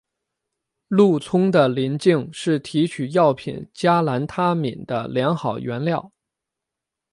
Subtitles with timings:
[0.87, 6.11] 鹿葱的鳞茎是提取药品加兰他敏的良好原料。